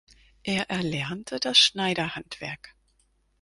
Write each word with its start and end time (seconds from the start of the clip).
Er 0.41 0.67
erlernte 0.71 1.39
das 1.39 1.59
Schneiderhandwerk. 1.59 2.73